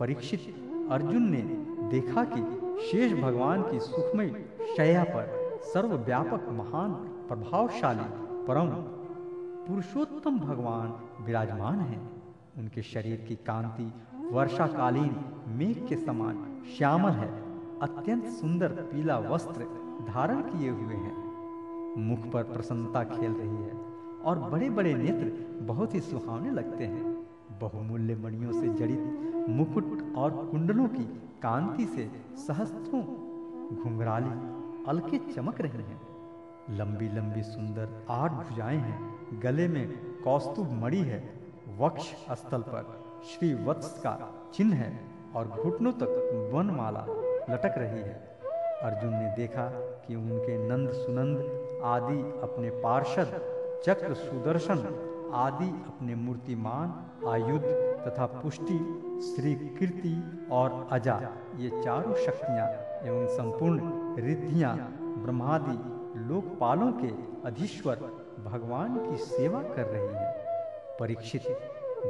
परीक्षित 0.00 0.40
अर्जुन 0.90 1.28
ने 1.30 1.42
देखा 1.90 2.24
कि 2.24 2.42
शेष 2.86 3.12
भगवान 3.12 3.62
की 3.62 3.80
सुखमय 3.80 4.28
शैया 4.76 5.04
पर 5.04 5.60
सर्वव्यापक 5.64 6.48
महान 6.50 6.92
प्रभावशाली 7.28 8.08
परम 8.46 8.70
पुरुषोत्तम 9.70 10.38
भगवान 10.38 10.88
विराजमान 11.24 11.80
हैं। 11.80 12.10
उनके 12.58 12.82
शरीर 12.82 13.20
की 13.28 13.36
कांति 13.36 13.84
वर्षाकालीन 14.30 15.14
मेघ 15.48 15.88
के 15.88 15.96
समान 15.96 16.62
श्यामल 16.76 17.10
है। 17.10 17.28
अत्यंत 17.80 18.24
सुंदर 18.24 18.68
पीला 18.68 19.18
वस्त्र 19.18 19.64
धारण 20.08 20.40
किए 20.42 20.70
हुए 20.70 20.94
हैं। 20.94 21.14
मुख 21.98 22.32
पर 22.32 22.42
प्रसन्नता 22.42 23.04
खेल 23.04 23.32
रही 23.32 23.62
है 23.64 23.72
और 24.22 24.38
बड़े 24.38 24.70
बड़े 24.70 24.94
नेत्र 24.94 25.56
बहुत 25.62 25.94
ही 25.94 26.00
सुहावने 26.00 26.50
लगते 26.50 26.84
हैं। 26.84 27.14
बहुमूल्य 27.60 28.14
मणियों 28.14 28.52
से 28.52 28.68
जड़ित 28.68 29.46
मुकुट 29.48 30.14
और 30.16 30.48
कुंडलों 30.50 30.88
की 30.88 31.04
कांति 31.42 31.86
से 31.86 32.10
सहस्त्रों 32.46 33.02
घुंघराली 33.76 34.30
अलके 34.86 35.18
चमक 35.32 35.60
रही 35.60 35.82
हैं। 35.82 36.09
लंबी 36.70 37.08
लंबी 37.08 37.42
सुंदर 37.42 38.06
आठ 38.10 38.32
भुजाएँ 38.32 38.78
हैं। 38.78 39.40
गले 39.42 39.68
में 39.68 39.88
कौस्तुभ 40.24 40.72
मणि 40.72 40.96
है। 40.96 41.40
वक्ष 41.78 42.10
स्थल 42.32 42.62
पर 42.62 43.00
श्री 43.24 43.54
वत्स 43.54 43.98
का 43.98 44.34
चिन्ह 44.54 44.74
है 44.74 45.00
और 45.36 45.48
घुटनों 45.48 45.92
तक 45.92 46.50
वनमाला 46.54 47.06
लटक 47.50 47.74
रही 47.78 48.00
है। 48.00 48.38
अर्जुन 48.82 49.14
ने 49.14 49.34
देखा 49.36 49.66
कि 50.06 50.14
उनके 50.14 50.68
नंद 50.68 50.90
सुनंद 50.90 51.38
आदि 51.84 52.20
अपने 52.40 52.70
पार्षद, 52.70 53.40
चक्र 53.84 54.14
सुदर्शन 54.14 55.06
आदि 55.34 55.68
अपने 55.68 56.14
मूर्तिमान, 56.14 56.94
आयुध 57.28 57.62
तथा 58.06 58.26
पुष्टि 58.26 58.78
श्री 59.22 59.54
कीर्ति 59.54 60.48
और 60.52 60.88
अजा, 60.92 61.20
ये 61.56 61.82
चारों 61.82 62.14
शक्तियाँ 62.14 62.66
एवं 63.08 63.26
संपूर्ण 63.26 63.80
रिद्धियाँ 64.22 64.76
ब्रह्मादि 65.00 65.99
लोकपालों 66.16 66.92
के 66.92 67.08
अधीश्वर 67.48 67.96
भगवान 68.44 69.10
की 69.10 69.16
सेवा 69.16 69.62
कर 69.62 69.86
रही 69.86 70.14
है। 70.14 70.32
परीक्षित 71.00 71.42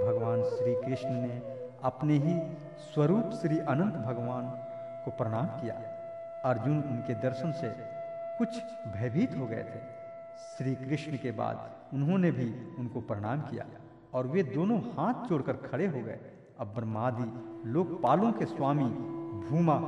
भगवान 0.07 0.42
श्री 0.42 0.75
कृष्ण 0.75 1.11
ने 1.11 1.42
अपने 1.85 2.14
ही 2.14 2.57
स्वरूप 2.78 3.30
श्री 3.42 3.59
अनंत 3.59 3.95
भगवान 3.95 4.50
को 5.04 5.11
प्रणाम 5.11 5.47
किया। 5.47 5.75
अर्जुन 6.45 6.80
उनके 6.80 7.14
दर्शन 7.14 7.52
से 7.52 7.75
कुछ 8.38 8.49
भयभीत 8.97 9.37
हो 9.38 9.47
गए 9.47 9.62
थे। 9.62 9.80
श्री 10.37 10.75
कृष्ण 10.75 11.16
के 11.16 11.30
बाद 11.30 11.71
उन्होंने 11.95 12.30
भी 12.30 12.76
उनको 12.78 13.00
प्रणाम 13.00 13.40
किया 13.40 13.66
और 14.14 14.26
वे 14.26 14.42
दोनों 14.42 14.78
हाथ 14.78 15.28
जोड़कर 15.28 15.52
खड़े 15.52 15.87
हो 15.87 16.00
गए। 16.00 16.21
अब 16.61 16.66
ब्रह्मादि 16.66 17.42
लोकपालों 17.69 18.33
के 18.33 18.45
स्वामी 18.45 18.85
भूमा 19.49 19.80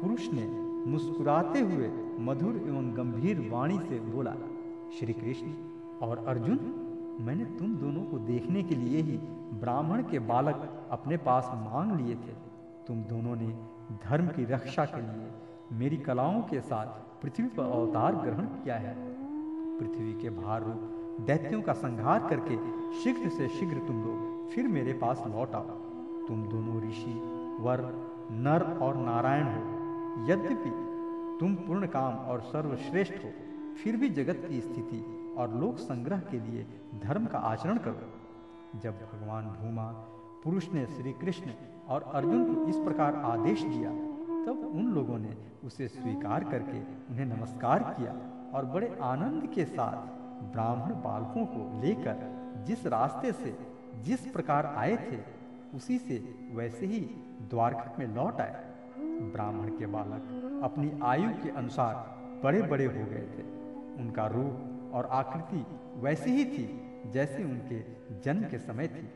पुरुष 0.00 0.28
ने 0.32 0.46
मुस्कुराते 0.90 1.60
हुए 1.60 2.07
मधुर 2.18 2.56
एवं 2.56 2.96
गंभीर 2.96 3.48
वाणी 3.50 3.78
से 3.78 4.00
बोला, 4.00 4.34
श्री 4.98 5.12
कृष्ण 5.12 5.52
और 6.02 6.24
अर्जुन, 6.28 6.58
मैंने 7.20 7.44
तुम 7.44 7.74
दोनों 7.76 8.04
को 8.04 8.18
देखने 8.18 8.62
के 8.62 8.74
लिए 8.74 9.02
ही 9.02 9.16
ब्राह्मण 9.60 10.02
के 10.02 10.18
बालक 10.18 10.88
अपने 10.90 11.16
पास 11.16 11.50
मांग 11.54 11.92
लिए 12.00 12.14
थे। 12.14 12.34
तुम 12.86 13.02
दोनों 13.02 13.36
ने 13.36 13.48
धर्म 14.04 14.26
की 14.26 14.44
रक्षा 14.44 14.84
के 14.84 15.00
लिए 15.00 15.30
मेरी 15.72 15.96
कलाओं 15.96 16.42
के 16.42 16.60
साथ 16.60 16.86
पृथ्वी 17.22 17.46
पर 17.46 17.62
अवतार 17.62 18.14
ग्रहण 18.14 18.44
किया 18.44 18.76
है। 18.76 18.94
पृथ्वी 19.78 20.12
के 20.12 20.30
भार 20.30 20.62
रूप 20.62 20.94
दैत्यों 21.20 21.62
का 21.62 21.72
संहार 21.72 22.26
करके 22.30 22.56
शीघ्र 22.92 23.28
से 23.28 23.48
शीघ्र 23.48 23.78
तुम 23.78 24.02
लोग 24.04 24.48
फिर 24.50 24.68
मेरे 24.68 24.92
पास 24.92 25.24
लौट 25.26 25.54
आओ। 25.54 25.66
तुम 26.28 26.44
दोनों 26.44 26.88
ऋषि, 26.88 27.14
वर, 27.60 27.80
नर 28.30 28.78
और 28.82 28.96
नारायण 28.96 29.44
हो। 29.44 29.78
यद्यपि 30.32 30.70
तुम 31.40 31.54
पूर्ण 31.56 31.86
काम 31.86 32.14
और 32.28 32.40
सर्वश्रेष्ठ 32.42 33.12
हो, 33.24 33.30
फिर 33.82 33.96
भी 33.96 34.08
जगत 34.10 34.46
की 34.48 34.60
स्थिति 34.60 35.04
और 35.38 35.54
लोक 35.54 35.76
संग्रह 35.78 36.20
के 36.20 36.40
लिए 36.40 36.66
धर्म 37.02 37.26
का 37.26 37.38
आचरण 37.38 37.78
करो। 37.78 38.78
जब 38.78 38.98
भगवान 39.02 39.44
भूमा, 39.44 39.90
पुरुष 40.44 40.68
ने 40.72 40.86
श्री 40.86 41.12
कृष्ण 41.12 41.50
और 41.88 42.02
अर्जुन 42.14 42.54
को 42.54 42.66
इस 42.66 42.76
प्रकार 42.76 43.14
आदेश 43.14 43.62
दिया, 43.62 43.90
तब 44.46 44.70
उन 44.74 44.86
लोगों 44.86 45.18
ने 45.18 45.36
उसे 45.64 45.88
स्वीकार 45.88 46.44
करके 46.44 46.80
उन्हें 47.10 47.26
नमस्कार 47.26 47.82
किया 47.98 48.12
और 48.54 48.64
बड़े 48.64 48.96
आनंद 49.02 49.46
के 49.54 49.64
साथ 49.64 50.52
ब्राह्मण 50.52 50.94
बालकों 51.02 51.46
को 51.46 51.80
लेकर 51.82 52.64
जिस 52.66 52.86
रास्ते 52.86 53.32
से 53.32 53.56
जिस 54.04 54.26
प्रकार 54.26 54.66
आए 54.66 54.96
थे, 54.96 55.18
उसी 55.76 55.98
से 55.98 56.16
वैसे 56.52 56.86
ही 56.86 57.00
द्वारका 57.50 57.94
में 57.98 58.06
लौट 58.14 58.40
आए। 58.40 58.64
ब्राह्मण 59.32 59.68
के 59.68 59.86
बालक 59.86 60.28
अपनी 60.62 61.00
आयु 61.02 61.28
के 61.30 61.48
अनुसार 61.50 62.18
बड़े 62.44 62.62
बड़े 62.62 62.84
हो 62.84 63.04
गए 63.04 63.26
थे। 63.38 63.42
उनका 64.00 64.26
रूप 64.26 64.90
और 64.94 65.06
आकृति 65.06 65.66
वैसी 65.96 66.30
ही 66.30 66.44
थी 66.44 66.80
जैसे 67.12 67.44
उनके 67.44 67.80
जन्म 68.20 68.42
के 68.42 68.58
समय 68.58 68.88
थी। 68.88 69.08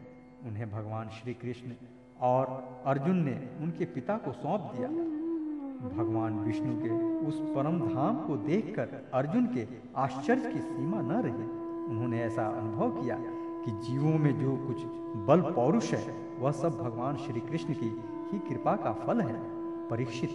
उन्हें 0.48 0.70
भगवान 0.70 1.08
श्री 1.08 1.34
कृष्ण 1.34 1.72
और 2.20 2.46
अर्जुन 2.86 3.16
ने 3.16 3.48
उनके 3.60 3.84
पिता 3.84 4.16
को 4.16 4.32
सौंप 4.32 4.72
दिया। 4.74 4.88
भगवान 5.96 6.38
विष्णु 6.38 6.76
के 6.76 6.90
उस 7.26 7.40
परम 7.40 7.94
धाम 7.94 8.16
को 8.16 8.36
देखकर 8.36 9.10
अर्जुन 9.14 9.46
के 9.46 9.66
आश्चर्य 9.96 10.52
की 10.52 10.60
सीमा 10.60 11.00
न 11.00 11.12
रही। 11.12 11.50
उन्होंने 11.90 12.22
ऐसा 12.22 12.46
अनुभव 12.46 13.02
किया 13.02 13.16
कि 13.64 13.70
जीवों 13.70 14.18
में 14.18 14.38
जो 14.38 14.56
कुछ 14.56 14.76
बल 15.26 15.40
पौरुष 15.52 15.92
है, 15.94 16.14
वह 16.38 16.52
सब 16.52 16.78
भगवान 16.78 17.16
श्री 17.16 17.40
कृष्ण 17.40 17.74
की 17.74 18.02
ही 18.32 18.38
कृपा 18.38 18.76
का 18.76 18.92
फल 18.92 19.20
है। 19.20 19.36
परीक्षित 19.88 20.30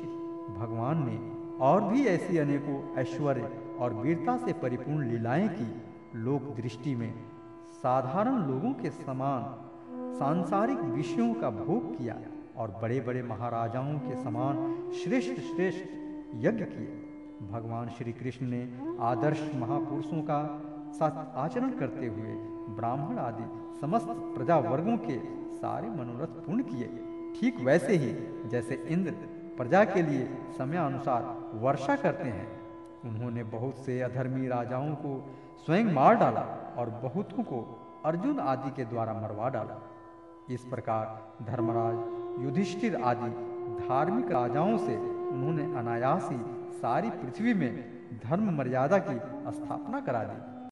भगवान 0.50 1.06
ने 1.10 1.18
और 1.66 1.84
भी 1.84 2.06
ऐसी 2.06 2.38
अनेकों 2.38 2.80
ऐश्वर्य 2.98 3.50
और 3.80 3.94
वीरता 3.94 4.38
से 4.38 4.54
परिपूर्ण 4.54 5.10
लीलाएँ 5.10 5.48
की। 5.50 5.70
लोक 6.16 6.42
दृष्टि 6.56 6.96
में 6.96 7.14
साधारण 7.74 8.38
लोगों 8.44 8.72
के 8.74 8.90
समान 8.90 10.14
सांसारिक 10.16 10.80
विषयों 10.80 11.34
का 11.34 11.50
भोग 11.50 11.98
किया 11.98 12.16
और 12.58 12.72
बड़े 12.82 13.00
बड़े 13.00 13.22
महाराजाओं 13.24 13.98
के 14.00 14.16
समान 14.24 14.92
श्रेष्ठ 15.04 15.40
श्रेष्ठ 15.42 15.86
यज्ञ 16.36 16.64
किए। 16.66 17.04
भगवान 17.52 17.90
श्री 17.90 18.12
कृष्ण 18.14 18.46
ने 18.46 18.62
आदर्श 19.02 19.52
महापुरुषों 19.56 20.22
का 20.22 20.40
साथ 20.94 21.36
आचरण 21.36 21.72
करते 21.72 22.08
हुए 22.08 22.34
ब्राह्मण 22.76 23.18
आदि 23.18 23.44
समस्त 23.82 24.08
प्रजा 24.36 24.58
वर्गों 24.60 24.98
के 24.98 25.20
सारे 25.56 25.90
मनोरथ 25.90 26.44
पूर्ण 26.46 26.64
किए। 26.64 26.90
ठीक 27.40 27.60
वैसे 27.60 27.96
ही 27.96 28.12
जैसे 28.50 28.76
इंद्र 28.90 29.12
प्रजा 29.58 29.84
के 29.86 30.02
लिए 30.02 30.38
समय 30.58 30.78
अनुसार 30.78 31.24
वर्षा 31.54 31.96
करते 31.96 32.30
हैं। 32.30 32.48
उन्होंने 33.06 33.44
बहुत 33.44 33.76
से 33.76 34.02
अधर्मी 34.02 34.48
राजाओं 34.48 34.96
को 34.96 35.36
स्वयं 35.66 35.94
मार 35.94 36.16
डाला 36.16 36.42
और 36.78 36.90
बहुतों 36.90 37.44
को 37.44 37.62
अर्जुन 38.06 38.40
आदि 38.40 38.72
के 38.72 38.86
द्वारा 38.86 39.14
मरवा 39.14 39.50
डाला। 39.50 39.82
इस 40.50 40.66
प्रकार 40.66 41.46
धर्मराज, 41.46 42.44
युधिष्ठिर 42.44 42.96
आदि 42.96 43.30
धार्मिक 43.88 44.32
राजाओं 44.32 44.78
से 44.78 44.98
उन्होंने 44.98 45.64
अनायास 45.80 46.30
ही 46.32 46.38
सारी 46.78 47.10
पृथ्वी 47.10 47.54
में 47.54 47.72
धर्म 48.24 48.58
मर्यादा 48.58 48.98
की 48.98 49.18
स्थापना 49.52 50.00
करा 50.00 50.24
दी। 50.24 50.57